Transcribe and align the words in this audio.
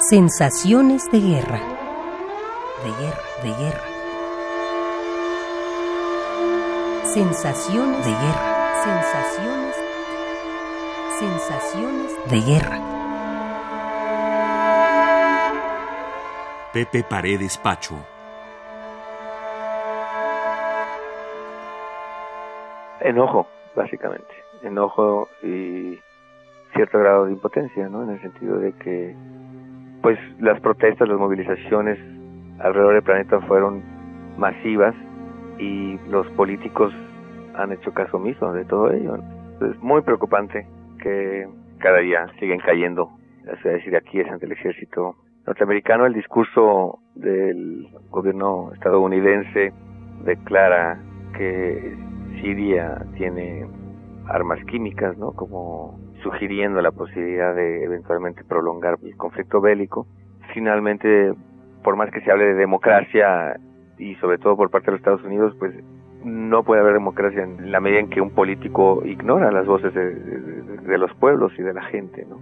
Sensaciones 0.00 1.10
de 1.10 1.18
guerra. 1.18 1.58
De 2.84 2.90
guerra, 3.02 3.22
de 3.42 3.48
guerra. 3.48 3.84
Sensaciones 7.02 8.06
de 8.06 8.12
guerra. 8.12 8.74
Sensaciones. 8.84 9.76
Sensaciones 11.18 12.30
de 12.30 12.40
guerra. 12.40 12.78
Pepe 16.72 17.02
Paredes 17.02 17.58
Pacho. 17.58 17.96
Enojo, 23.00 23.48
básicamente. 23.74 24.32
Enojo 24.62 25.28
y 25.42 25.98
cierto 26.72 27.00
grado 27.00 27.24
de 27.24 27.32
impotencia, 27.32 27.88
¿no? 27.88 28.04
En 28.04 28.10
el 28.10 28.20
sentido 28.20 28.58
de 28.58 28.72
que 28.74 29.16
pues 30.08 30.18
las 30.40 30.58
protestas, 30.62 31.06
las 31.06 31.18
movilizaciones 31.18 31.98
alrededor 32.60 32.94
del 32.94 33.02
planeta 33.02 33.42
fueron 33.42 33.82
masivas 34.38 34.94
y 35.58 35.98
los 36.08 36.26
políticos 36.28 36.94
han 37.54 37.72
hecho 37.72 37.92
caso 37.92 38.16
omiso 38.16 38.50
de 38.54 38.64
todo 38.64 38.90
ello. 38.90 39.18
Es 39.60 39.78
muy 39.82 40.00
preocupante 40.00 40.66
que 41.02 41.46
cada 41.76 41.98
día 41.98 42.26
siguen 42.40 42.58
cayendo, 42.60 43.10
es 43.52 43.62
decir, 43.62 43.94
aquí 43.96 44.20
es 44.20 44.30
ante 44.30 44.46
el 44.46 44.52
ejército 44.52 45.14
norteamericano. 45.46 46.06
El 46.06 46.14
discurso 46.14 47.00
del 47.14 47.88
gobierno 48.08 48.70
estadounidense 48.72 49.74
declara 50.24 50.98
que 51.36 51.98
Siria 52.40 53.04
tiene 53.18 53.66
armas 54.28 54.62
químicas, 54.66 55.16
¿no? 55.18 55.32
Como 55.32 55.98
sugiriendo 56.22 56.80
la 56.82 56.92
posibilidad 56.92 57.54
de 57.54 57.84
eventualmente 57.84 58.44
prolongar 58.44 58.98
el 59.02 59.16
conflicto 59.16 59.60
bélico. 59.60 60.06
Finalmente, 60.54 61.34
por 61.82 61.96
más 61.96 62.10
que 62.10 62.20
se 62.20 62.30
hable 62.30 62.44
de 62.44 62.54
democracia 62.54 63.58
y 63.98 64.14
sobre 64.16 64.38
todo 64.38 64.56
por 64.56 64.70
parte 64.70 64.86
de 64.86 64.92
los 64.92 65.00
Estados 65.00 65.24
Unidos, 65.24 65.54
pues 65.58 65.74
no 66.24 66.62
puede 66.64 66.80
haber 66.80 66.94
democracia 66.94 67.42
en 67.42 67.70
la 67.70 67.80
medida 67.80 68.00
en 68.00 68.10
que 68.10 68.20
un 68.20 68.30
político 68.30 69.02
ignora 69.04 69.50
las 69.50 69.66
voces 69.66 69.94
de, 69.94 70.98
los 70.98 71.14
pueblos 71.14 71.52
y 71.58 71.62
de 71.62 71.72
la 71.72 71.82
gente, 71.82 72.26
¿no? 72.28 72.38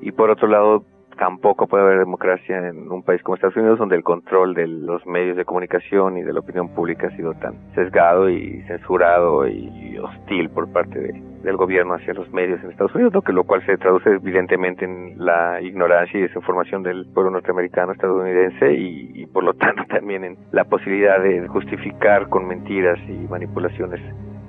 Y 0.00 0.12
por 0.12 0.30
otro 0.30 0.48
lado, 0.48 0.84
tampoco 1.18 1.66
puede 1.66 1.84
haber 1.84 1.98
democracia 1.98 2.68
en 2.68 2.90
un 2.90 3.02
país 3.02 3.22
como 3.22 3.34
Estados 3.34 3.56
Unidos 3.56 3.78
donde 3.78 3.96
el 3.96 4.02
control 4.02 4.54
de 4.54 4.66
los 4.66 5.06
medios 5.06 5.36
de 5.36 5.44
comunicación 5.44 6.16
y 6.16 6.22
de 6.22 6.32
la 6.32 6.40
opinión 6.40 6.68
pública 6.74 7.08
ha 7.08 7.16
sido 7.16 7.34
tan 7.34 7.54
sesgado 7.74 8.28
y 8.28 8.62
censurado 8.62 9.46
y 9.46 9.98
hostil 9.98 10.50
por 10.50 10.72
parte 10.72 11.22
del 11.42 11.56
gobierno 11.56 11.94
hacia 11.94 12.14
los 12.14 12.30
medios 12.32 12.62
en 12.62 12.70
Estados 12.70 12.94
Unidos, 12.94 13.24
que 13.24 13.32
lo 13.32 13.44
cual 13.44 13.64
se 13.66 13.76
traduce 13.76 14.10
evidentemente 14.10 14.84
en 14.84 15.14
la 15.24 15.60
ignorancia 15.60 16.18
y 16.18 16.22
desinformación 16.22 16.82
del 16.82 17.06
pueblo 17.12 17.30
norteamericano 17.30 17.92
estadounidense 17.92 18.72
y 18.72 19.26
por 19.26 19.44
lo 19.44 19.54
tanto 19.54 19.82
también 19.88 20.24
en 20.24 20.36
la 20.52 20.64
posibilidad 20.64 21.22
de 21.22 21.46
justificar 21.48 22.28
con 22.28 22.46
mentiras 22.46 22.98
y 23.08 23.28
manipulaciones 23.28 24.00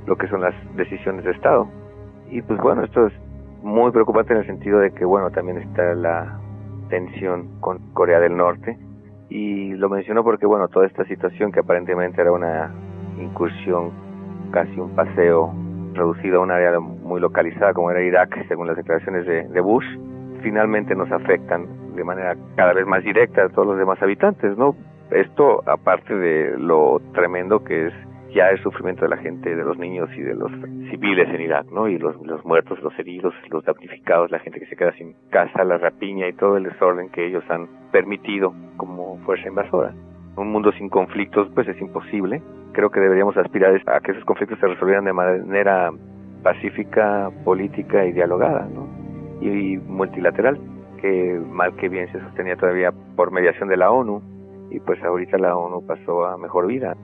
lo 0.05 0.15
que 0.15 0.27
son 0.27 0.41
las 0.41 0.55
decisiones 0.75 1.23
de 1.23 1.31
Estado. 1.31 1.67
Y 2.29 2.41
pues 2.41 2.59
bueno, 2.59 2.83
esto 2.83 3.07
es 3.07 3.13
muy 3.61 3.91
preocupante 3.91 4.33
en 4.33 4.39
el 4.39 4.45
sentido 4.45 4.79
de 4.79 4.91
que 4.91 5.05
bueno, 5.05 5.29
también 5.31 5.57
está 5.57 5.93
la 5.93 6.39
tensión 6.91 7.59
con 7.61 7.79
Corea 7.93 8.19
del 8.19 8.37
Norte. 8.37 8.77
Y 9.29 9.73
lo 9.75 9.89
menciono 9.89 10.23
porque 10.23 10.45
bueno 10.45 10.67
toda 10.67 10.85
esta 10.85 11.05
situación 11.05 11.51
que 11.51 11.61
aparentemente 11.61 12.21
era 12.21 12.31
una 12.31 12.71
incursión 13.17 13.91
casi 14.51 14.77
un 14.79 14.93
paseo 14.93 15.53
reducido 15.93 16.39
a 16.39 16.43
un 16.43 16.51
área 16.51 16.79
muy 16.79 17.19
localizada 17.21 17.73
como 17.73 17.89
era 17.91 18.01
Irak 18.01 18.45
según 18.47 18.67
las 18.67 18.75
declaraciones 18.75 19.25
de, 19.25 19.47
de 19.47 19.61
Bush 19.61 19.85
finalmente 20.41 20.95
nos 20.95 21.11
afectan 21.11 21.67
de 21.95 22.03
manera 22.03 22.35
cada 22.55 22.73
vez 22.73 22.85
más 22.85 23.03
directa 23.03 23.45
a 23.45 23.49
todos 23.49 23.67
los 23.67 23.77
demás 23.77 24.01
habitantes 24.01 24.57
no 24.57 24.75
esto 25.11 25.61
aparte 25.69 26.13
de 26.13 26.57
lo 26.57 27.01
tremendo 27.13 27.63
que 27.63 27.87
es 27.87 27.93
ya 28.33 28.49
el 28.49 28.61
sufrimiento 28.61 29.03
de 29.03 29.09
la 29.09 29.17
gente, 29.17 29.55
de 29.55 29.63
los 29.63 29.77
niños 29.77 30.09
y 30.15 30.21
de 30.21 30.35
los 30.35 30.51
civiles 30.89 31.27
en 31.29 31.41
Irak, 31.41 31.67
¿no? 31.71 31.87
Y 31.87 31.97
los, 31.97 32.15
los 32.25 32.43
muertos, 32.45 32.81
los 32.81 32.97
heridos, 32.97 33.33
los 33.49 33.63
damnificados, 33.63 34.31
la 34.31 34.39
gente 34.39 34.59
que 34.59 34.65
se 34.67 34.75
queda 34.75 34.93
sin 34.93 35.15
casa, 35.29 35.63
la 35.63 35.77
rapiña 35.77 36.27
y 36.27 36.33
todo 36.33 36.57
el 36.57 36.63
desorden 36.63 37.09
que 37.09 37.25
ellos 37.25 37.43
han 37.49 37.67
permitido 37.91 38.53
como 38.77 39.17
fuerza 39.25 39.47
invasora. 39.47 39.93
Un 40.37 40.51
mundo 40.51 40.71
sin 40.73 40.89
conflictos, 40.89 41.49
pues 41.53 41.67
es 41.67 41.79
imposible. 41.81 42.41
Creo 42.73 42.89
que 42.89 43.01
deberíamos 43.01 43.35
aspirar 43.35 43.81
a 43.87 43.99
que 43.99 44.11
esos 44.11 44.23
conflictos 44.23 44.59
se 44.59 44.67
resolvieran 44.67 45.05
de 45.05 45.13
manera 45.13 45.91
pacífica, 46.41 47.29
política 47.43 48.05
y 48.05 48.13
dialogada, 48.13 48.67
¿no? 48.73 48.87
Y, 49.41 49.73
y 49.73 49.77
multilateral, 49.77 50.57
que 51.01 51.39
mal 51.49 51.75
que 51.75 51.89
bien 51.89 52.11
se 52.11 52.19
sostenía 52.21 52.55
todavía 52.55 52.91
por 53.15 53.31
mediación 53.31 53.67
de 53.67 53.77
la 53.77 53.91
ONU, 53.91 54.21
y 54.71 54.79
pues 54.79 55.03
ahorita 55.03 55.37
la 55.37 55.57
ONU 55.57 55.85
pasó 55.85 56.25
a 56.25 56.37
mejor 56.37 56.67
vida. 56.67 56.95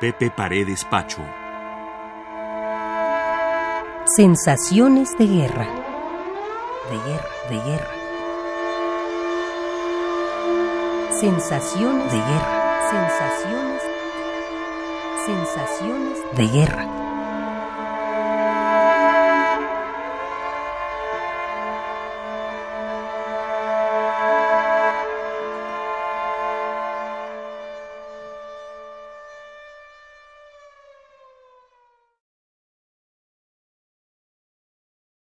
Pepe 0.00 0.28
Paredes 0.28 0.84
Pacho. 0.84 1.22
Sensaciones 4.16 5.16
de 5.16 5.26
guerra. 5.26 5.66
De 6.90 6.96
guerra, 7.08 7.28
de 7.48 7.56
guerra. 7.70 7.90
Sensaciones 11.20 12.12
de 12.12 12.18
guerra. 12.18 12.90
Sensaciones. 12.90 13.82
Sensaciones 15.26 16.18
de 16.36 16.46
guerra. 16.48 17.13